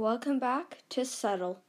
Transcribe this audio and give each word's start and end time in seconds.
Welcome 0.00 0.38
back 0.38 0.78
to 0.88 1.04
Subtle. 1.04 1.60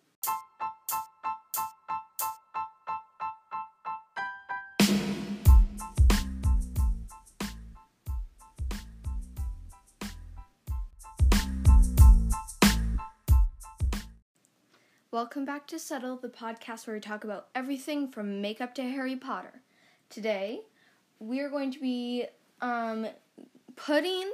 Welcome 15.12 15.44
back 15.44 15.68
to 15.68 15.78
Subtle, 15.78 16.16
the 16.16 16.30
podcast 16.30 16.88
where 16.88 16.96
we 16.96 17.02
talk 17.02 17.26
about 17.26 17.50
everything 17.54 18.08
from 18.08 18.42
makeup 18.42 18.74
to 18.76 18.84
Harry 18.84 19.18
Potter. 19.18 19.62
Today, 20.10 20.62
we 21.20 21.42
are 21.42 21.50
going 21.50 21.74
to 21.74 21.82
be 21.82 22.28
um, 22.62 23.08
putting 23.76 24.32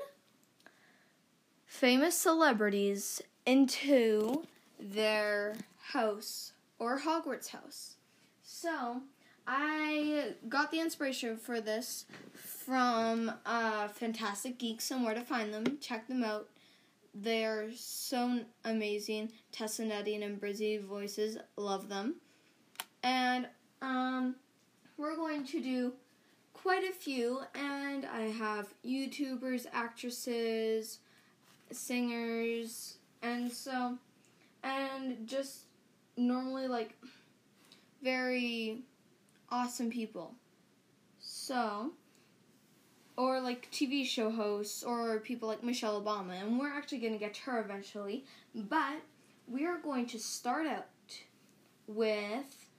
famous 1.65 2.15
celebrities 2.15 3.23
into 3.47 4.43
their 4.77 5.55
house 5.81 6.51
or 6.77 6.99
Hogwarts 6.99 7.47
house. 7.47 7.95
So, 8.43 9.01
I 9.47 10.33
got 10.49 10.71
the 10.71 10.81
inspiration 10.81 11.37
for 11.37 11.61
this 11.61 12.05
from 12.33 13.31
uh, 13.45 13.87
Fantastic 13.87 14.59
Geeks 14.59 14.91
and 14.91 15.03
Where 15.05 15.15
to 15.15 15.21
Find 15.21 15.53
Them. 15.53 15.77
Check 15.79 16.07
them 16.07 16.23
out. 16.23 16.49
They're 17.15 17.69
so 17.73 18.41
amazing. 18.65 19.31
Tessa 19.53 19.85
Netting 19.85 20.21
and 20.23 20.39
Brizzy 20.39 20.83
voices, 20.83 21.37
love 21.55 21.87
them. 21.87 22.15
And 23.01 23.47
um, 23.81 24.35
we're 24.97 25.15
going 25.15 25.45
to 25.45 25.61
do 25.61 25.93
quite 26.53 26.83
a 26.83 26.93
few, 26.93 27.39
and 27.55 28.05
I 28.05 28.23
have 28.23 28.73
YouTubers, 28.85 29.65
actresses, 29.71 30.99
singers, 31.71 32.97
and 33.21 33.51
so, 33.51 33.97
and 34.63 35.27
just 35.27 35.61
normally 36.15 36.67
like 36.67 36.95
very 38.03 38.81
awesome 39.49 39.89
people. 39.89 40.33
So, 41.19 41.91
or 43.17 43.39
like 43.41 43.69
TV 43.71 44.05
show 44.05 44.29
hosts 44.29 44.83
or 44.83 45.19
people 45.19 45.47
like 45.47 45.63
Michelle 45.63 46.01
Obama, 46.01 46.41
and 46.41 46.59
we're 46.59 46.73
actually 46.73 46.99
going 46.99 47.13
to 47.13 47.19
get 47.19 47.37
her 47.37 47.59
eventually. 47.59 48.25
But 48.53 49.01
we 49.47 49.65
are 49.65 49.77
going 49.77 50.05
to 50.07 50.19
start 50.19 50.67
out 50.67 50.87
with 51.87 52.69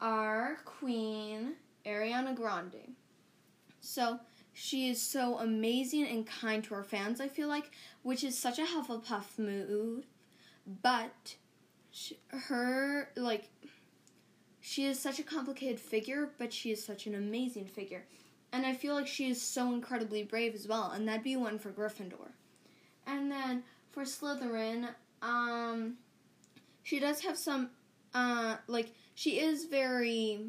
our 0.00 0.58
queen, 0.64 1.54
Ariana 1.84 2.34
Grande. 2.34 2.94
So 3.80 4.18
she 4.58 4.88
is 4.88 5.02
so 5.02 5.38
amazing 5.38 6.06
and 6.06 6.26
kind 6.26 6.64
to 6.64 6.72
her 6.72 6.82
fans, 6.82 7.20
I 7.20 7.28
feel 7.28 7.46
like, 7.46 7.70
which 8.02 8.24
is 8.24 8.38
such 8.38 8.58
a 8.58 8.62
Hufflepuff 8.62 9.38
move. 9.38 10.06
But 10.82 11.36
she, 11.90 12.18
her, 12.30 13.10
like, 13.16 13.50
she 14.62 14.86
is 14.86 14.98
such 14.98 15.18
a 15.18 15.22
complicated 15.22 15.78
figure, 15.78 16.30
but 16.38 16.54
she 16.54 16.70
is 16.70 16.82
such 16.82 17.06
an 17.06 17.14
amazing 17.14 17.66
figure. 17.66 18.06
And 18.50 18.64
I 18.64 18.72
feel 18.72 18.94
like 18.94 19.06
she 19.06 19.28
is 19.28 19.42
so 19.42 19.74
incredibly 19.74 20.22
brave 20.22 20.54
as 20.54 20.66
well, 20.66 20.90
and 20.90 21.06
that'd 21.06 21.22
be 21.22 21.36
one 21.36 21.58
for 21.58 21.70
Gryffindor. 21.70 22.30
And 23.06 23.30
then 23.30 23.62
for 23.90 24.04
Slytherin, 24.04 24.88
um, 25.20 25.98
she 26.82 26.98
does 26.98 27.20
have 27.20 27.36
some, 27.36 27.68
uh, 28.14 28.56
like, 28.68 28.92
she 29.14 29.38
is 29.38 29.66
very 29.66 30.46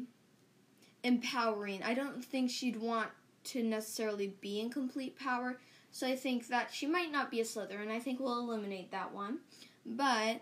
empowering. 1.04 1.82
I 1.82 1.92
don't 1.92 2.24
think 2.24 2.50
she'd 2.50 2.80
want 2.80 3.10
to 3.48 3.62
necessarily 3.62 4.34
be 4.40 4.60
in 4.60 4.70
complete 4.70 5.18
power. 5.18 5.58
So 5.90 6.06
I 6.06 6.16
think 6.16 6.48
that 6.48 6.72
she 6.72 6.86
might 6.86 7.10
not 7.10 7.30
be 7.30 7.40
a 7.40 7.44
Slytherin. 7.44 7.90
I 7.90 7.98
think 7.98 8.20
we'll 8.20 8.38
eliminate 8.38 8.90
that 8.90 9.12
one. 9.12 9.38
But 9.84 10.40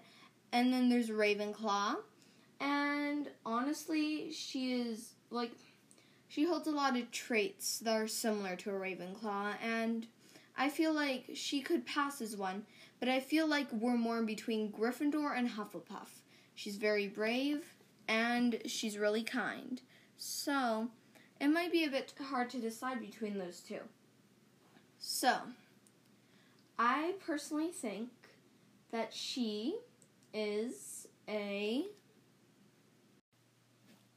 and 0.53 0.73
then 0.73 0.89
there's 0.89 1.11
Ravenclaw. 1.11 1.97
And 2.61 3.29
honestly, 3.45 4.33
she 4.33 4.75
is 4.75 5.15
like 5.31 5.53
she 6.29 6.45
holds 6.45 6.67
a 6.67 6.73
lot 6.73 6.97
of 6.97 7.11
traits 7.11 7.79
that 7.81 7.95
are 7.95 8.09
similar 8.09 8.57
to 8.57 8.71
a 8.71 8.75
Ravenclaw 8.75 9.55
and 9.63 10.07
I 10.59 10.71
feel 10.71 10.93
like 10.93 11.31
she 11.35 11.61
could 11.61 11.85
pass 11.85 12.21
as 12.23 12.37
one, 12.37 12.65
but 12.99 13.09
I 13.09 13.21
feel 13.21 13.47
like 13.47 13.71
we're 13.73 13.97
more 13.97 14.19
in 14.19 14.27
between 14.27 14.73
Gryffindor 14.73 15.37
and 15.37 15.51
Hufflepuff. 15.51 16.23
She's 16.55 16.77
very 16.77 17.09
brave 17.09 17.75
and 18.09 18.61
she's 18.65 18.97
really 18.97 19.23
kind. 19.23 19.83
So, 20.17 20.89
it 21.41 21.49
might 21.49 21.73
be 21.73 21.85
a 21.85 21.91
bit 21.91 22.13
hard 22.31 22.51
to 22.51 22.59
decide 22.59 23.01
between 23.01 23.39
those 23.39 23.61
two. 23.61 23.81
So, 24.99 25.37
I 26.79 27.15
personally 27.25 27.71
think 27.71 28.11
that 28.91 29.13
she 29.13 29.77
is 30.33 31.07
a 31.29 31.85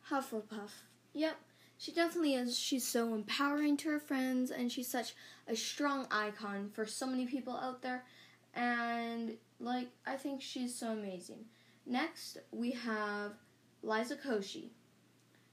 Hufflepuff. 0.10 0.72
Yep, 1.14 1.38
she 1.78 1.92
definitely 1.92 2.36
is. 2.36 2.58
She's 2.58 2.88
so 2.88 3.14
empowering 3.14 3.78
to 3.78 3.90
her 3.90 4.00
friends, 4.00 4.52
and 4.52 4.72
she's 4.72 4.88
such 4.88 5.14
a 5.48 5.56
strong 5.56 6.08
icon 6.12 6.70
for 6.74 6.86
so 6.86 7.06
many 7.06 7.26
people 7.26 7.56
out 7.56 7.82
there. 7.82 8.06
And, 8.54 9.38
like, 9.60 9.90
I 10.06 10.16
think 10.16 10.42
she's 10.42 10.76
so 10.76 10.92
amazing. 10.92 11.46
Next, 11.86 12.38
we 12.52 12.72
have 12.72 13.34
Liza 13.84 14.16
Koshy. 14.16 14.70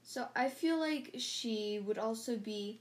So 0.07 0.25
I 0.37 0.47
feel 0.47 0.79
like 0.79 1.15
she 1.17 1.81
would 1.85 1.97
also 1.97 2.37
be 2.37 2.79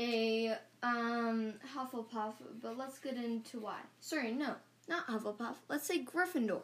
a 0.00 0.56
um, 0.82 1.54
Hufflepuff, 1.76 2.32
but 2.60 2.76
let's 2.76 2.98
get 2.98 3.14
into 3.14 3.60
why. 3.60 3.78
Sorry, 4.00 4.32
no, 4.32 4.56
not 4.88 5.06
Hufflepuff. 5.06 5.54
Let's 5.68 5.86
say 5.86 6.04
Gryffindor. 6.04 6.62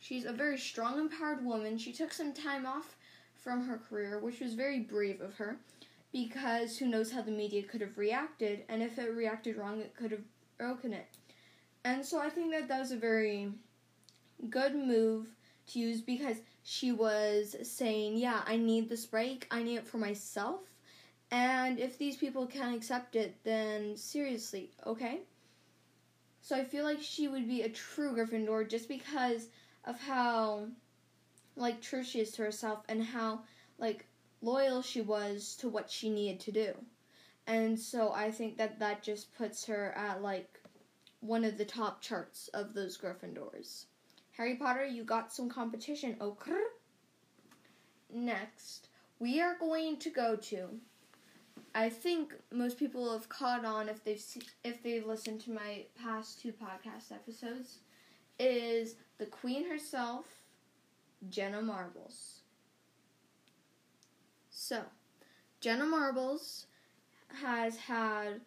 She's 0.00 0.26
a 0.26 0.34
very 0.34 0.58
strong, 0.58 0.98
empowered 0.98 1.42
woman. 1.46 1.78
She 1.78 1.94
took 1.94 2.12
some 2.12 2.34
time 2.34 2.66
off 2.66 2.94
from 3.34 3.66
her 3.66 3.78
career, 3.78 4.18
which 4.18 4.40
was 4.40 4.52
very 4.52 4.80
brave 4.80 5.22
of 5.22 5.34
her, 5.36 5.56
because 6.12 6.76
who 6.76 6.84
knows 6.84 7.10
how 7.10 7.22
the 7.22 7.30
media 7.30 7.62
could 7.62 7.80
have 7.80 7.96
reacted, 7.96 8.64
and 8.68 8.82
if 8.82 8.98
it 8.98 9.14
reacted 9.14 9.56
wrong, 9.56 9.80
it 9.80 9.96
could 9.96 10.10
have 10.10 10.24
broken 10.58 10.92
it. 10.92 11.06
And 11.84 12.04
so 12.04 12.20
I 12.20 12.28
think 12.28 12.52
that 12.52 12.68
that 12.68 12.80
was 12.80 12.92
a 12.92 12.98
very 12.98 13.50
good 14.50 14.74
move 14.74 15.28
to 15.68 15.78
use 15.78 16.02
because 16.02 16.36
she 16.62 16.92
was 16.92 17.56
saying, 17.62 18.16
Yeah, 18.16 18.42
I 18.46 18.56
need 18.56 18.88
this 18.88 19.06
break, 19.06 19.46
I 19.50 19.62
need 19.62 19.76
it 19.76 19.86
for 19.86 19.98
myself. 19.98 20.60
And 21.30 21.78
if 21.78 21.96
these 21.96 22.16
people 22.16 22.46
can't 22.46 22.76
accept 22.76 23.16
it, 23.16 23.36
then 23.42 23.96
seriously, 23.96 24.70
okay? 24.86 25.20
So 26.42 26.56
I 26.56 26.64
feel 26.64 26.84
like 26.84 27.00
she 27.00 27.28
would 27.28 27.48
be 27.48 27.62
a 27.62 27.68
true 27.68 28.14
Gryffindor 28.14 28.68
just 28.68 28.88
because 28.88 29.48
of 29.84 29.98
how, 30.00 30.66
like, 31.56 31.80
true 31.80 32.04
she 32.04 32.20
is 32.20 32.32
to 32.32 32.42
herself 32.42 32.84
and 32.88 33.02
how, 33.02 33.40
like, 33.78 34.06
loyal 34.42 34.82
she 34.82 35.00
was 35.00 35.56
to 35.60 35.68
what 35.68 35.90
she 35.90 36.10
needed 36.10 36.40
to 36.40 36.52
do. 36.52 36.74
And 37.46 37.78
so 37.78 38.12
I 38.12 38.30
think 38.30 38.58
that 38.58 38.78
that 38.80 39.02
just 39.02 39.34
puts 39.36 39.64
her 39.66 39.92
at, 39.96 40.22
like, 40.22 40.60
one 41.20 41.44
of 41.44 41.56
the 41.56 41.64
top 41.64 42.02
charts 42.02 42.48
of 42.48 42.74
those 42.74 42.98
Gryffindors. 42.98 43.86
Harry 44.32 44.56
Potter, 44.56 44.84
you 44.84 45.04
got 45.04 45.32
some 45.32 45.48
competition, 45.48 46.16
oh, 46.20 46.30
okay? 46.30 46.62
Next, 48.12 48.88
we 49.18 49.40
are 49.40 49.56
going 49.58 49.98
to 49.98 50.10
go 50.10 50.36
to. 50.36 50.68
I 51.74 51.88
think 51.88 52.34
most 52.50 52.78
people 52.78 53.12
have 53.12 53.28
caught 53.28 53.64
on 53.64 53.88
if 53.88 54.04
they've 54.04 54.20
se- 54.20 54.42
if 54.64 54.82
they've 54.82 55.06
listened 55.06 55.40
to 55.42 55.50
my 55.50 55.84
past 56.00 56.40
two 56.40 56.52
podcast 56.52 57.12
episodes. 57.12 57.78
Is 58.38 58.96
the 59.18 59.26
Queen 59.26 59.68
herself, 59.68 60.26
Jenna 61.28 61.62
Marbles. 61.62 62.40
So, 64.50 64.82
Jenna 65.60 65.84
Marbles 65.84 66.66
has 67.40 67.76
had 67.76 68.40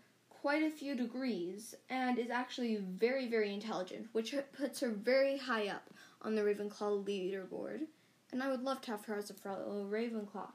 quite 0.46 0.62
a 0.62 0.70
few 0.70 0.94
degrees 0.94 1.74
and 1.90 2.20
is 2.20 2.30
actually 2.30 2.76
very, 2.76 3.28
very 3.28 3.52
intelligent, 3.52 4.08
which 4.12 4.36
puts 4.56 4.80
her 4.80 4.92
very 4.92 5.40
high 5.40 5.70
up 5.70 5.90
on 6.22 6.36
the 6.36 6.42
Ravenclaw 6.44 7.03
leaderboard. 7.03 7.80
And 8.32 8.44
I 8.44 8.52
would 8.52 8.62
love 8.62 8.80
to 8.82 8.92
have 8.92 9.03
her 9.06 9.18
as 9.18 9.32
a 9.32 9.34
fellow 9.34 9.88
Ravenclaw. 9.90 10.52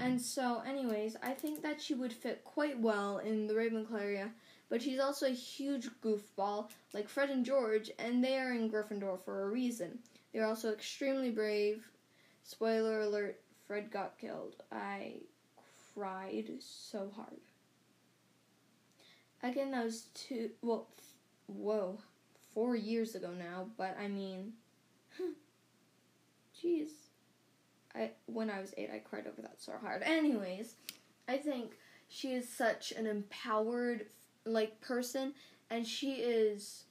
And 0.00 0.20
so, 0.20 0.64
anyways, 0.66 1.14
I 1.22 1.30
think 1.30 1.62
that 1.62 1.80
she 1.80 1.94
would 1.94 2.12
fit 2.12 2.42
quite 2.42 2.80
well 2.80 3.18
in 3.18 3.46
the 3.46 3.54
Ravenclaw 3.54 4.02
area, 4.02 4.32
but 4.68 4.82
she's 4.82 4.98
also 4.98 5.26
a 5.26 5.30
huge 5.30 5.88
goofball, 6.02 6.68
like 6.92 7.08
Fred 7.08 7.30
and 7.30 7.44
George, 7.44 7.92
and 8.00 8.24
they 8.24 8.36
are 8.36 8.52
in 8.52 8.68
Gryffindor 8.68 9.24
for 9.24 9.44
a 9.44 9.48
reason. 9.48 10.00
They're 10.32 10.44
also 10.44 10.72
extremely 10.72 11.30
brave. 11.30 11.88
Spoiler 12.42 13.02
alert, 13.02 13.40
Fred 13.68 13.92
got 13.92 14.18
killed. 14.18 14.56
I 14.72 15.20
cried 15.94 16.50
so 16.58 17.12
hard. 17.14 17.38
Again, 19.42 19.70
that 19.70 19.84
was 19.84 20.06
two, 20.14 20.50
well, 20.62 20.88
whoa, 21.46 21.98
four 22.54 22.74
years 22.74 23.14
ago 23.14 23.30
now, 23.30 23.66
but 23.76 23.96
I 24.00 24.08
mean, 24.08 24.54
jeez. 26.62 26.88
I, 27.94 28.10
when 28.26 28.50
I 28.50 28.60
was 28.60 28.74
eight, 28.76 28.90
I 28.92 28.98
cried 28.98 29.26
over 29.26 29.42
that 29.42 29.60
so 29.60 29.72
hard. 29.80 30.02
Anyways, 30.02 30.74
I 31.28 31.36
think 31.36 31.72
she 32.08 32.32
is 32.32 32.48
such 32.48 32.92
an 32.92 33.06
empowered, 33.06 34.06
like, 34.44 34.80
person, 34.80 35.34
and 35.70 35.86
she 35.86 36.14
is 36.14 36.84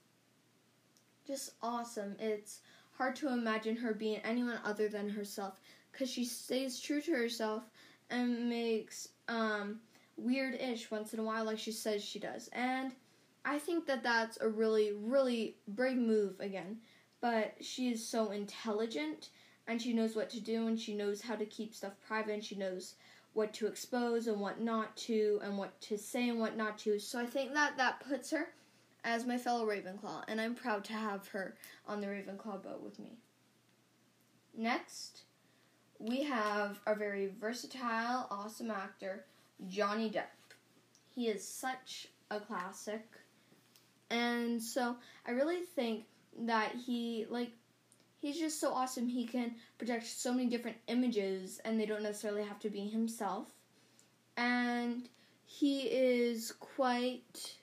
just 1.25 1.51
awesome. 1.61 2.15
It's 2.19 2.61
hard 2.97 3.15
to 3.17 3.27
imagine 3.29 3.75
her 3.75 3.93
being 3.93 4.21
anyone 4.23 4.59
other 4.63 4.87
than 4.87 5.09
herself 5.09 5.59
because 5.91 6.09
she 6.09 6.25
stays 6.25 6.79
true 6.79 7.01
to 7.01 7.11
herself 7.11 7.63
and 8.09 8.49
makes 8.49 9.09
um, 9.27 9.79
weird 10.17 10.55
ish 10.55 10.91
once 10.91 11.13
in 11.13 11.19
a 11.19 11.23
while, 11.23 11.45
like 11.45 11.59
she 11.59 11.71
says 11.71 12.03
she 12.03 12.19
does. 12.19 12.49
And 12.53 12.91
I 13.45 13.59
think 13.59 13.85
that 13.85 14.03
that's 14.03 14.37
a 14.41 14.49
really, 14.49 14.91
really 14.91 15.55
brave 15.67 15.97
move 15.97 16.39
again. 16.39 16.77
But 17.21 17.55
she 17.61 17.89
is 17.89 18.05
so 18.05 18.31
intelligent 18.31 19.29
and 19.67 19.81
she 19.81 19.93
knows 19.93 20.15
what 20.15 20.29
to 20.31 20.39
do 20.39 20.67
and 20.67 20.79
she 20.79 20.93
knows 20.93 21.21
how 21.21 21.35
to 21.35 21.45
keep 21.45 21.73
stuff 21.73 21.93
private 22.05 22.33
and 22.33 22.43
she 22.43 22.55
knows 22.55 22.95
what 23.33 23.53
to 23.53 23.67
expose 23.67 24.27
and 24.27 24.39
what 24.39 24.59
not 24.59 24.95
to 24.97 25.39
and 25.43 25.57
what 25.57 25.79
to 25.81 25.97
say 25.97 26.29
and 26.29 26.39
what 26.39 26.57
not 26.57 26.77
to. 26.79 26.99
So 26.99 27.19
I 27.19 27.25
think 27.25 27.53
that 27.53 27.77
that 27.77 27.99
puts 27.99 28.31
her 28.31 28.49
as 29.03 29.25
my 29.25 29.37
fellow 29.37 29.65
Ravenclaw 29.65 30.23
and 30.27 30.41
I'm 30.41 30.55
proud 30.55 30.83
to 30.85 30.93
have 30.93 31.27
her 31.29 31.55
on 31.87 32.01
the 32.01 32.07
Ravenclaw 32.07 32.63
boat 32.63 32.81
with 32.83 32.99
me. 32.99 33.17
Next, 34.55 35.21
we 35.99 36.23
have 36.23 36.79
our 36.85 36.95
very 36.95 37.31
versatile, 37.39 38.27
awesome 38.31 38.71
actor, 38.71 39.25
Johnny 39.67 40.09
Depp. 40.09 40.25
He 41.15 41.27
is 41.27 41.47
such 41.47 42.07
a 42.29 42.39
classic. 42.39 43.05
And 44.09 44.61
so 44.61 44.95
I 45.27 45.31
really 45.31 45.61
think 45.75 46.05
that 46.45 46.73
he 46.75 47.25
like 47.29 47.51
he's 48.19 48.37
just 48.37 48.59
so 48.59 48.73
awesome. 48.73 49.07
He 49.07 49.25
can 49.25 49.55
project 49.77 50.05
so 50.05 50.33
many 50.33 50.47
different 50.49 50.77
images 50.87 51.59
and 51.65 51.79
they 51.79 51.85
don't 51.85 52.03
necessarily 52.03 52.43
have 52.43 52.59
to 52.59 52.69
be 52.69 52.87
himself. 52.87 53.47
And 54.35 55.09
he 55.45 55.81
is 55.81 56.51
quite 56.51 57.55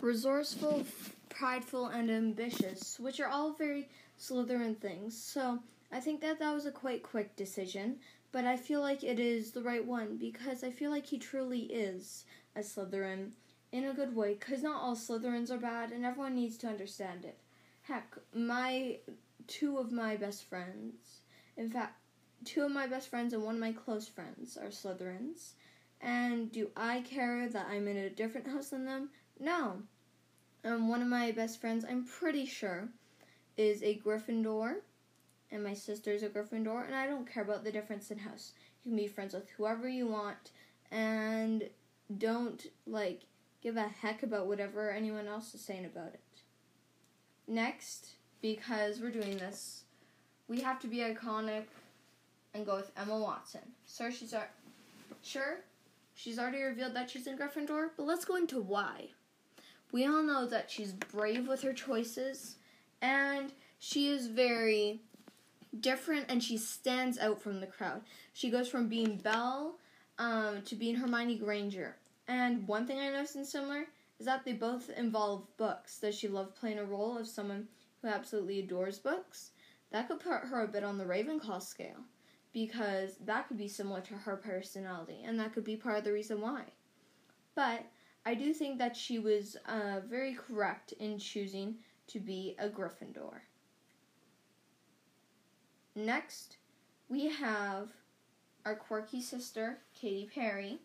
resourceful, 0.00 0.84
prideful, 1.28 1.86
and 1.86 2.10
ambitious, 2.10 2.98
which 3.00 3.20
are 3.20 3.28
all 3.28 3.52
very 3.52 3.88
Slytherin 4.20 4.78
things. 4.78 5.20
So 5.20 5.58
I 5.90 6.00
think 6.00 6.20
that 6.20 6.38
that 6.38 6.54
was 6.54 6.66
a 6.66 6.70
quite 6.70 7.02
quick 7.02 7.34
decision, 7.36 7.96
but 8.32 8.46
I 8.46 8.56
feel 8.56 8.80
like 8.80 9.04
it 9.04 9.20
is 9.20 9.52
the 9.52 9.62
right 9.62 9.84
one 9.84 10.16
because 10.16 10.64
I 10.64 10.70
feel 10.70 10.90
like 10.90 11.06
he 11.06 11.18
truly 11.18 11.60
is 11.60 12.24
a 12.56 12.60
Slytherin 12.60 13.32
in 13.70 13.84
a 13.84 13.94
good 13.94 14.16
way 14.16 14.34
because 14.34 14.62
not 14.62 14.82
all 14.82 14.96
Slytherins 14.96 15.50
are 15.50 15.58
bad 15.58 15.92
and 15.92 16.04
everyone 16.04 16.34
needs 16.34 16.56
to 16.58 16.66
understand 16.66 17.24
it. 17.24 17.38
Heck, 17.82 18.16
my 18.34 18.98
two 19.46 19.78
of 19.78 19.92
my 19.92 20.16
best 20.16 20.44
friends, 20.44 21.20
in 21.56 21.70
fact, 21.70 21.98
two 22.44 22.64
of 22.64 22.72
my 22.72 22.86
best 22.86 23.08
friends 23.08 23.34
and 23.34 23.42
one 23.42 23.56
of 23.56 23.60
my 23.60 23.72
close 23.72 24.08
friends 24.08 24.56
are 24.56 24.68
Slytherins. 24.68 25.52
And 26.00 26.50
do 26.50 26.70
I 26.76 27.00
care 27.02 27.48
that 27.48 27.68
I'm 27.70 27.86
in 27.86 27.96
a 27.96 28.10
different 28.10 28.48
house 28.48 28.70
than 28.70 28.84
them? 28.84 29.10
No. 29.38 29.82
Um, 30.64 30.88
one 30.88 31.02
of 31.02 31.08
my 31.08 31.32
best 31.32 31.60
friends, 31.60 31.84
I'm 31.88 32.04
pretty 32.04 32.46
sure, 32.46 32.88
is 33.56 33.82
a 33.82 33.98
Gryffindor, 33.98 34.76
and 35.52 35.62
my 35.62 35.74
sister's 35.74 36.22
a 36.22 36.28
Gryffindor, 36.28 36.86
and 36.86 36.94
I 36.94 37.06
don't 37.06 37.30
care 37.30 37.42
about 37.42 37.62
the 37.62 37.72
difference 37.72 38.10
in 38.10 38.18
house. 38.18 38.52
You 38.82 38.90
can 38.90 38.96
be 38.96 39.06
friends 39.06 39.34
with 39.34 39.50
whoever 39.50 39.88
you 39.88 40.06
want, 40.06 40.50
and 40.90 41.68
don't, 42.18 42.66
like, 42.86 43.22
give 43.62 43.76
a 43.76 43.82
heck 43.82 44.22
about 44.22 44.46
whatever 44.46 44.90
anyone 44.90 45.28
else 45.28 45.54
is 45.54 45.60
saying 45.60 45.84
about 45.84 46.14
it. 46.14 46.20
Next, 47.46 48.12
because 48.40 49.00
we're 49.00 49.10
doing 49.10 49.36
this, 49.36 49.84
we 50.48 50.60
have 50.60 50.80
to 50.80 50.88
be 50.88 50.98
iconic 50.98 51.64
and 52.54 52.66
go 52.66 52.76
with 52.76 52.90
Emma 52.96 53.18
Watson. 53.18 53.60
Sir, 53.86 54.10
she's 54.10 54.34
ar- 54.34 54.50
sure 55.22 55.60
she's 56.14 56.38
already 56.38 56.62
revealed 56.62 56.94
that 56.94 57.10
she's 57.10 57.26
in 57.26 57.38
Gryffindor, 57.38 57.90
but 57.96 58.06
let's 58.06 58.24
go 58.24 58.36
into 58.36 58.60
why. 58.60 59.08
We 59.92 60.06
all 60.06 60.22
know 60.22 60.46
that 60.46 60.70
she's 60.70 60.92
brave 60.92 61.46
with 61.48 61.62
her 61.62 61.72
choices, 61.72 62.56
and 63.00 63.52
she 63.78 64.08
is 64.08 64.26
very 64.26 65.00
different, 65.80 66.26
and 66.28 66.42
she 66.42 66.56
stands 66.56 67.18
out 67.18 67.40
from 67.40 67.60
the 67.60 67.66
crowd. 67.66 68.02
She 68.32 68.50
goes 68.50 68.68
from 68.68 68.88
being 68.88 69.16
Belle 69.16 69.76
um, 70.18 70.62
to 70.62 70.74
being 70.74 70.96
Hermione 70.96 71.36
Granger. 71.36 71.96
And 72.28 72.66
one 72.68 72.86
thing 72.86 72.98
I 72.98 73.10
noticed 73.10 73.36
in 73.36 73.44
similar 73.44 73.86
is 74.18 74.26
that 74.26 74.44
they 74.44 74.52
both 74.52 74.90
involve 74.90 75.44
books. 75.56 75.98
Does 75.98 76.14
she 76.14 76.28
love 76.28 76.54
playing 76.54 76.78
a 76.78 76.84
role 76.84 77.18
of 77.18 77.26
someone 77.26 77.68
who 78.00 78.08
absolutely 78.08 78.60
adores 78.60 78.98
books? 78.98 79.50
That 79.90 80.08
could 80.08 80.20
put 80.20 80.44
her 80.44 80.62
a 80.62 80.68
bit 80.68 80.84
on 80.84 80.96
the 80.96 81.04
Ravenclaw 81.04 81.62
scale 81.62 82.04
because 82.52 83.16
that 83.24 83.48
could 83.48 83.58
be 83.58 83.68
similar 83.68 84.00
to 84.02 84.14
her 84.14 84.36
personality, 84.36 85.22
and 85.24 85.38
that 85.40 85.54
could 85.54 85.64
be 85.64 85.76
part 85.76 85.98
of 85.98 86.04
the 86.04 86.12
reason 86.12 86.40
why. 86.40 86.64
But 87.54 87.84
I 88.24 88.34
do 88.34 88.52
think 88.52 88.78
that 88.78 88.96
she 88.96 89.18
was 89.18 89.56
uh, 89.66 90.00
very 90.08 90.34
correct 90.34 90.92
in 90.92 91.18
choosing 91.18 91.76
to 92.08 92.20
be 92.20 92.54
a 92.58 92.68
Gryffindor. 92.68 93.40
Next, 95.94 96.56
we 97.08 97.28
have 97.28 97.90
our 98.64 98.74
quirky 98.74 99.20
sister, 99.20 99.78
Katy 99.94 100.30
Perry. 100.34 100.78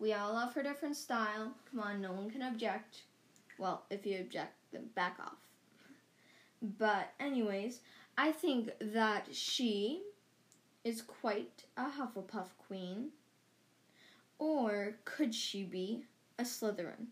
We 0.00 0.12
all 0.12 0.32
love 0.32 0.54
her 0.54 0.62
different 0.62 0.96
style. 0.96 1.52
Come 1.70 1.80
on, 1.80 2.00
no 2.00 2.12
one 2.12 2.30
can 2.30 2.42
object. 2.42 3.02
Well, 3.58 3.84
if 3.90 4.06
you 4.06 4.18
object, 4.20 4.54
then 4.72 4.86
back 4.94 5.18
off. 5.20 5.38
But, 6.60 7.12
anyways, 7.20 7.80
I 8.16 8.32
think 8.32 8.70
that 8.80 9.26
she 9.32 10.02
is 10.84 11.02
quite 11.02 11.64
a 11.76 11.84
Hufflepuff 11.84 12.48
queen. 12.66 13.10
Or 14.38 14.96
could 15.04 15.34
she 15.34 15.64
be 15.64 16.04
a 16.38 16.42
Slytherin? 16.42 17.06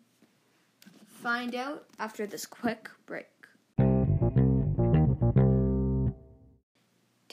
Find 1.06 1.54
out 1.54 1.84
after 1.98 2.26
this 2.26 2.46
quick 2.46 2.88
break. 3.06 3.26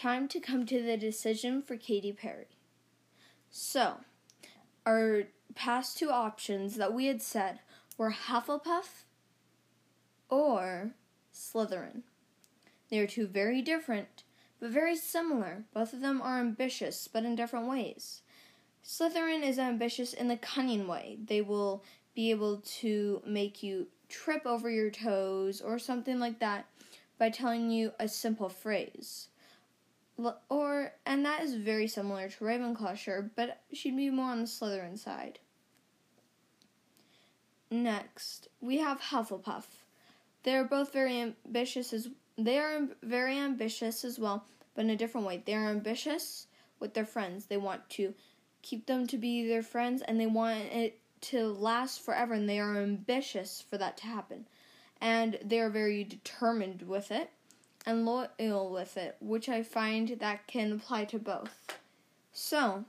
Time 0.03 0.27
to 0.27 0.41
come 0.41 0.65
to 0.65 0.81
the 0.81 0.97
decision 0.97 1.61
for 1.61 1.77
Katy 1.77 2.11
Perry. 2.11 2.57
So, 3.49 4.01
our 4.85 5.23
past 5.55 5.97
two 5.97 6.09
options 6.09 6.75
that 6.75 6.93
we 6.93 7.05
had 7.05 7.21
said 7.21 7.59
were 7.97 8.11
Hufflepuff 8.11 9.05
or 10.27 10.91
Slytherin. 11.33 12.01
They 12.89 12.99
are 12.99 13.07
two 13.07 13.27
very 13.27 13.61
different, 13.61 14.23
but 14.59 14.71
very 14.71 14.97
similar. 14.97 15.63
Both 15.73 15.93
of 15.93 16.01
them 16.01 16.21
are 16.21 16.41
ambitious, 16.41 17.07
but 17.07 17.23
in 17.23 17.37
different 17.37 17.69
ways. 17.69 18.23
Slytherin 18.83 19.41
is 19.41 19.57
ambitious 19.57 20.11
in 20.11 20.27
the 20.27 20.35
cunning 20.35 20.85
way. 20.85 21.17
They 21.25 21.39
will 21.39 21.81
be 22.13 22.29
able 22.29 22.57
to 22.81 23.21
make 23.25 23.63
you 23.63 23.87
trip 24.09 24.45
over 24.45 24.69
your 24.69 24.91
toes 24.91 25.61
or 25.61 25.79
something 25.79 26.19
like 26.19 26.39
that 26.39 26.65
by 27.17 27.29
telling 27.29 27.71
you 27.71 27.93
a 28.01 28.09
simple 28.09 28.49
phrase. 28.49 29.29
Or 30.49 30.93
and 31.05 31.25
that 31.25 31.41
is 31.41 31.55
very 31.55 31.87
similar 31.87 32.29
to 32.29 32.43
Ravenclaw, 32.43 32.97
sure, 32.97 33.31
but 33.35 33.61
she'd 33.73 33.97
be 33.97 34.09
more 34.09 34.31
on 34.31 34.41
the 34.41 34.47
Slytherin 34.47 34.97
side. 34.97 35.39
Next, 37.71 38.47
we 38.61 38.77
have 38.77 39.01
Hufflepuff. 39.01 39.65
They 40.43 40.55
are 40.55 40.63
both 40.63 40.93
very 40.93 41.19
ambitious 41.19 41.93
as 41.93 42.09
they 42.37 42.59
are 42.59 42.87
very 43.01 43.37
ambitious 43.37 44.03
as 44.03 44.19
well, 44.19 44.45
but 44.75 44.85
in 44.85 44.91
a 44.91 44.95
different 44.95 45.25
way. 45.25 45.41
They 45.43 45.55
are 45.55 45.69
ambitious 45.69 46.47
with 46.79 46.93
their 46.93 47.05
friends. 47.05 47.45
They 47.45 47.57
want 47.57 47.89
to 47.91 48.13
keep 48.61 48.85
them 48.85 49.07
to 49.07 49.17
be 49.17 49.47
their 49.47 49.63
friends 49.63 50.01
and 50.01 50.19
they 50.19 50.25
want 50.25 50.59
it 50.59 50.99
to 51.21 51.47
last 51.47 52.01
forever 52.01 52.33
and 52.33 52.49
they 52.49 52.59
are 52.59 52.77
ambitious 52.77 53.63
for 53.69 53.77
that 53.77 53.97
to 53.97 54.05
happen. 54.05 54.47
And 54.99 55.37
they 55.43 55.59
are 55.59 55.69
very 55.69 56.03
determined 56.03 56.83
with 56.83 57.11
it 57.11 57.29
and 57.85 58.05
loyal 58.05 58.71
with 58.71 58.97
it, 58.97 59.17
which 59.19 59.49
I 59.49 59.63
find 59.63 60.09
that 60.19 60.47
can 60.47 60.71
apply 60.71 61.05
to 61.05 61.19
both. 61.19 61.79
So, 62.31 62.85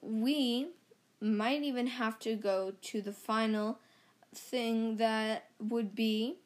we 0.00 0.68
might 1.20 1.62
even 1.62 1.86
have 1.86 2.18
to 2.20 2.34
go 2.34 2.72
to 2.82 3.00
the 3.00 3.12
final 3.12 3.78
thing 4.34 4.96
that 4.96 5.50
would 5.60 5.94
be 5.94 6.38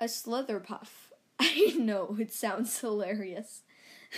a 0.00 0.04
Slitherpuff. 0.04 0.88
I 1.40 1.74
know 1.76 2.16
it 2.18 2.32
sounds 2.32 2.78
hilarious. 2.80 3.62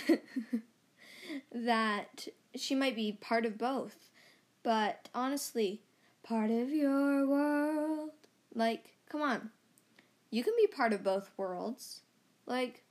that 1.51 2.27
she 2.55 2.75
might 2.75 2.95
be 2.95 3.11
part 3.13 3.45
of 3.45 3.57
both. 3.57 4.09
But 4.63 5.09
honestly, 5.15 5.81
part 6.23 6.51
of 6.51 6.69
your 6.69 7.27
world. 7.27 8.11
Like, 8.53 8.95
come 9.09 9.21
on. 9.21 9.49
You 10.29 10.43
can 10.43 10.53
be 10.57 10.67
part 10.67 10.93
of 10.93 11.03
both 11.03 11.31
worlds. 11.37 12.01
Like, 12.45 12.83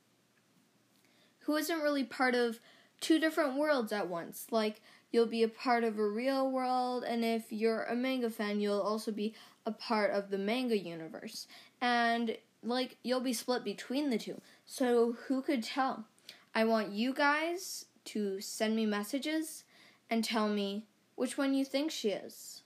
who 1.41 1.57
isn't 1.57 1.81
really 1.81 2.05
part 2.05 2.35
of 2.35 2.61
two 3.01 3.19
different 3.19 3.57
worlds 3.57 3.93
at 3.93 4.09
once? 4.09 4.47
Like, 4.51 4.81
you'll 5.11 5.27
be 5.27 5.43
a 5.43 5.49
part 5.49 5.85
of 5.85 5.99
a 5.99 6.09
real 6.09 6.51
world, 6.51 7.05
and 7.05 7.25
if 7.25 7.53
you're 7.53 7.85
a 7.85 7.95
manga 7.95 8.31
fan, 8.31 8.61
you'll 8.61 8.81
also 8.81 9.13
be 9.13 9.35
a 9.65 9.73
part 9.73 10.11
of 10.11 10.31
the 10.31 10.39
manga 10.39 10.77
universe. 10.77 11.47
And, 11.81 12.37
like, 12.63 12.97
you'll 13.03 13.21
be 13.21 13.33
split 13.33 13.65
between 13.65 14.11
the 14.11 14.19
two. 14.19 14.41
So, 14.65 15.17
who 15.27 15.43
could 15.43 15.63
tell? 15.63 16.07
I 16.55 16.65
want 16.65 16.93
you 16.93 17.13
guys 17.13 17.87
to 18.07 18.41
send 18.41 18.77
me 18.77 18.87
messages 18.87 19.65
and 20.09 20.25
tell 20.25 20.49
me 20.49 20.85
which 21.17 21.37
one 21.37 21.55
you 21.55 21.65
think 21.65 21.91
she 21.91 22.11
is. 22.11 22.63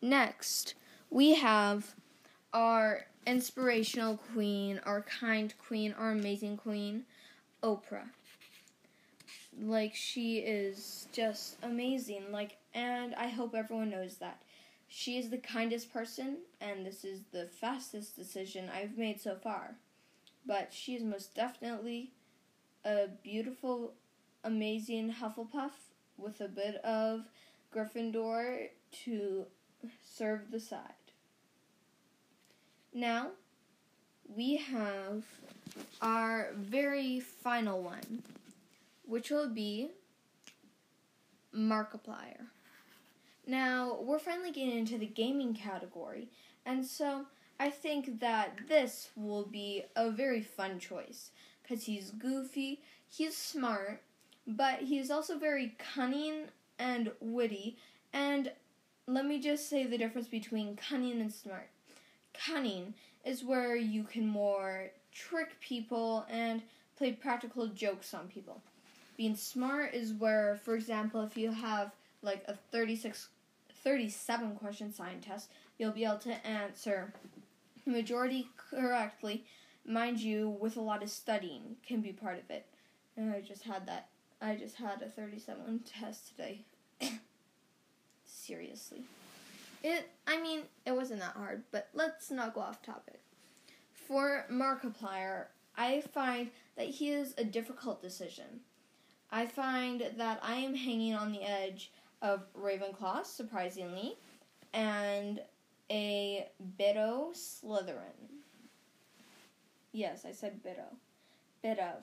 Next, 0.00 0.74
we 1.10 1.34
have 1.34 1.94
our 2.54 3.04
inspirational 3.26 4.16
queen, 4.32 4.80
our 4.86 5.02
kind 5.02 5.52
queen, 5.66 5.94
our 5.98 6.12
amazing 6.12 6.56
queen, 6.56 7.04
Oprah. 7.62 8.08
Like 9.60 9.94
she 9.94 10.38
is 10.38 11.08
just 11.12 11.56
amazing. 11.62 12.30
Like 12.30 12.56
and 12.72 13.14
I 13.16 13.28
hope 13.28 13.54
everyone 13.54 13.90
knows 13.90 14.16
that. 14.16 14.40
She 14.88 15.18
is 15.18 15.28
the 15.28 15.38
kindest 15.38 15.92
person 15.92 16.38
and 16.60 16.86
this 16.86 17.04
is 17.04 17.20
the 17.32 17.46
fastest 17.60 18.16
decision 18.16 18.70
I've 18.74 18.96
made 18.96 19.20
so 19.20 19.34
far. 19.34 19.74
But 20.46 20.72
she 20.72 20.94
is 20.94 21.02
most 21.02 21.34
definitely 21.34 22.12
a 22.84 23.08
beautiful, 23.22 23.94
amazing 24.44 25.14
Hufflepuff 25.14 25.72
with 26.18 26.40
a 26.40 26.48
bit 26.48 26.76
of 26.84 27.22
Gryffindor 27.74 28.68
to 29.04 29.46
serve 30.04 30.50
the 30.50 30.60
side. 30.60 31.03
Now, 32.96 33.30
we 34.28 34.56
have 34.56 35.24
our 36.00 36.50
very 36.54 37.18
final 37.18 37.82
one, 37.82 38.22
which 39.04 39.30
will 39.30 39.48
be 39.48 39.90
Markiplier. 41.52 42.46
Now, 43.48 43.98
we're 44.00 44.20
finally 44.20 44.52
getting 44.52 44.78
into 44.78 44.96
the 44.96 45.06
gaming 45.06 45.54
category, 45.54 46.28
and 46.64 46.86
so 46.86 47.26
I 47.58 47.70
think 47.70 48.20
that 48.20 48.58
this 48.68 49.10
will 49.16 49.44
be 49.44 49.84
a 49.96 50.10
very 50.12 50.40
fun 50.40 50.78
choice 50.78 51.32
because 51.62 51.84
he's 51.86 52.12
goofy, 52.12 52.80
he's 53.08 53.36
smart, 53.36 54.02
but 54.46 54.82
he's 54.82 55.10
also 55.10 55.36
very 55.36 55.74
cunning 55.78 56.44
and 56.78 57.10
witty. 57.20 57.76
And 58.12 58.52
let 59.08 59.26
me 59.26 59.40
just 59.40 59.68
say 59.68 59.84
the 59.84 59.98
difference 59.98 60.28
between 60.28 60.76
cunning 60.76 61.20
and 61.20 61.32
smart. 61.32 61.68
Cunning 62.34 62.94
is 63.24 63.44
where 63.44 63.76
you 63.76 64.04
can 64.04 64.26
more 64.26 64.90
trick 65.12 65.58
people 65.60 66.26
and 66.28 66.62
play 66.96 67.12
practical 67.12 67.68
jokes 67.68 68.12
on 68.12 68.28
people. 68.28 68.60
Being 69.16 69.36
smart 69.36 69.94
is 69.94 70.12
where, 70.12 70.58
for 70.64 70.74
example, 70.74 71.22
if 71.22 71.36
you 71.36 71.52
have 71.52 71.92
like 72.22 72.44
a 72.48 72.54
36, 72.72 73.28
37 73.82 74.56
question 74.56 74.92
science 74.92 75.24
test, 75.24 75.50
you'll 75.78 75.92
be 75.92 76.04
able 76.04 76.18
to 76.18 76.46
answer 76.46 77.12
the 77.84 77.92
majority 77.92 78.48
correctly. 78.56 79.44
Mind 79.86 80.18
you, 80.20 80.48
with 80.48 80.76
a 80.76 80.80
lot 80.80 81.02
of 81.02 81.10
studying 81.10 81.76
can 81.86 82.00
be 82.00 82.12
part 82.12 82.38
of 82.38 82.50
it. 82.50 82.66
And 83.16 83.32
I 83.32 83.40
just 83.40 83.62
had 83.62 83.86
that. 83.86 84.08
I 84.40 84.56
just 84.56 84.76
had 84.76 85.02
a 85.02 85.08
37 85.08 85.80
test 86.00 86.28
today. 86.28 86.62
Seriously. 88.26 89.04
It, 89.84 90.08
I 90.26 90.40
mean, 90.40 90.62
it 90.86 90.96
wasn't 90.96 91.20
that 91.20 91.34
hard, 91.36 91.62
but 91.70 91.90
let's 91.92 92.30
not 92.30 92.54
go 92.54 92.62
off 92.62 92.80
topic. 92.80 93.20
For 93.92 94.46
Markiplier, 94.50 95.44
I 95.76 96.00
find 96.00 96.50
that 96.76 96.86
he 96.86 97.10
is 97.10 97.34
a 97.36 97.44
difficult 97.44 98.00
decision. 98.00 98.60
I 99.30 99.44
find 99.44 100.10
that 100.16 100.40
I 100.42 100.54
am 100.54 100.74
hanging 100.74 101.14
on 101.14 101.32
the 101.32 101.42
edge 101.42 101.92
of 102.22 102.46
Ravenclaw, 102.58 103.26
surprisingly, 103.26 104.16
and 104.72 105.42
a 105.90 106.48
Bitto 106.80 107.34
Slytherin. 107.34 108.40
Yes, 109.92 110.24
I 110.26 110.32
said 110.32 110.62
Bitto. 110.64 110.96
Bit 111.62 111.78
of. 111.78 112.02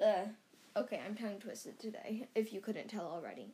Uh, 0.00 0.78
okay, 0.78 1.00
I'm 1.04 1.16
tongue 1.16 1.40
twisted 1.40 1.80
today, 1.80 2.28
if 2.36 2.52
you 2.52 2.60
couldn't 2.60 2.86
tell 2.86 3.06
already. 3.06 3.48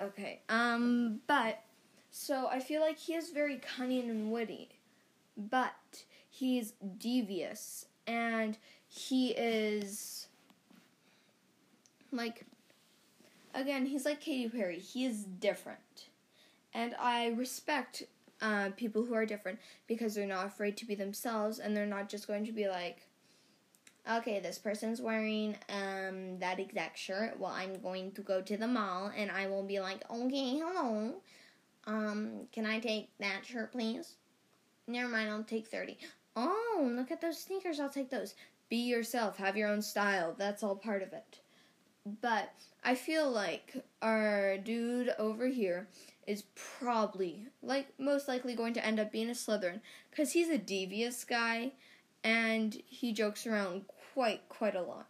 Okay, 0.00 0.40
um, 0.48 1.20
but, 1.26 1.62
so 2.10 2.48
I 2.48 2.60
feel 2.60 2.80
like 2.80 2.98
he 2.98 3.14
is 3.14 3.30
very 3.30 3.56
cunning 3.56 4.10
and 4.10 4.32
witty, 4.32 4.70
but 5.36 6.04
he's 6.28 6.72
devious, 6.98 7.86
and 8.06 8.56
he 8.88 9.30
is, 9.30 10.28
like, 12.12 12.46
again, 13.54 13.86
he's 13.86 14.04
like 14.04 14.20
Katy 14.20 14.48
Perry. 14.48 14.78
He 14.78 15.04
is 15.04 15.24
different 15.24 16.08
and 16.76 16.94
I 17.00 17.28
respect 17.28 18.02
uh, 18.42 18.68
people 18.76 19.06
who 19.06 19.14
are 19.14 19.24
different 19.24 19.58
because 19.86 20.14
they're 20.14 20.26
not 20.26 20.46
afraid 20.46 20.76
to 20.76 20.84
be 20.84 20.94
themselves 20.94 21.58
and 21.58 21.74
they're 21.74 21.86
not 21.86 22.10
just 22.10 22.26
going 22.26 22.44
to 22.44 22.52
be 22.52 22.68
like, 22.68 23.08
okay, 24.10 24.40
this 24.40 24.58
person's 24.58 25.00
wearing 25.00 25.56
um, 25.68 26.38
that 26.38 26.60
exact 26.60 26.98
shirt. 26.98 27.38
Well, 27.38 27.50
I'm 27.50 27.80
going 27.80 28.12
to 28.12 28.22
go 28.22 28.40
to 28.40 28.56
the 28.56 28.68
mall 28.68 29.10
and 29.16 29.30
I 29.30 29.48
will 29.48 29.62
be 29.62 29.80
like, 29.80 30.04
okay, 30.10 30.58
hello. 30.58 31.14
Um, 31.86 32.48
can 32.52 32.66
I 32.66 32.78
take 32.78 33.10
that 33.20 33.44
shirt, 33.44 33.72
please? 33.72 34.14
Never 34.86 35.08
mind, 35.08 35.30
I'll 35.30 35.42
take 35.42 35.66
30. 35.66 35.98
Oh, 36.36 36.90
look 36.94 37.10
at 37.10 37.20
those 37.20 37.38
sneakers, 37.38 37.80
I'll 37.80 37.88
take 37.88 38.10
those. 38.10 38.34
Be 38.68 38.76
yourself, 38.76 39.36
have 39.38 39.56
your 39.56 39.68
own 39.68 39.82
style. 39.82 40.34
That's 40.36 40.62
all 40.62 40.76
part 40.76 41.02
of 41.02 41.12
it. 41.12 41.40
But 42.20 42.52
I 42.84 42.94
feel 42.94 43.30
like 43.30 43.84
our 44.00 44.58
dude 44.58 45.12
over 45.18 45.48
here 45.48 45.88
is 46.26 46.44
probably, 46.54 47.46
like, 47.62 47.88
most 47.98 48.28
likely 48.28 48.54
going 48.54 48.74
to 48.74 48.84
end 48.84 49.00
up 49.00 49.10
being 49.10 49.28
a 49.28 49.32
Slytherin 49.32 49.80
because 50.10 50.32
he's 50.32 50.48
a 50.48 50.58
devious 50.58 51.24
guy 51.24 51.72
and 52.22 52.80
he 52.86 53.12
jokes 53.12 53.46
around 53.46 53.84
quite, 54.16 54.48
quite 54.48 54.74
a 54.74 54.80
lot. 54.80 55.06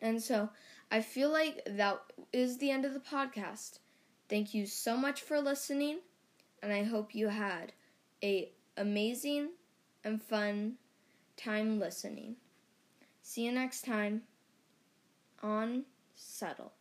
And 0.00 0.22
so 0.22 0.50
I 0.92 1.00
feel 1.00 1.28
like 1.28 1.60
that 1.66 2.00
is 2.32 2.58
the 2.58 2.70
end 2.70 2.84
of 2.84 2.94
the 2.94 3.00
podcast. 3.00 3.80
Thank 4.28 4.54
you 4.54 4.64
so 4.64 4.96
much 4.96 5.22
for 5.22 5.40
listening, 5.40 5.98
and 6.62 6.72
I 6.72 6.84
hope 6.84 7.16
you 7.16 7.26
had 7.26 7.72
a 8.22 8.52
amazing 8.76 9.48
and 10.04 10.22
fun 10.22 10.74
time 11.36 11.80
listening. 11.80 12.36
See 13.22 13.44
you 13.44 13.50
next 13.50 13.84
time 13.84 14.22
on 15.42 15.86
Settle. 16.14 16.74